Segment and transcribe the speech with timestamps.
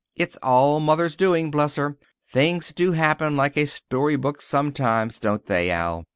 [0.15, 1.95] It's all Mother's doing, bless her!
[2.27, 6.05] Things do happen like a storybook sometimes, don't they, Al?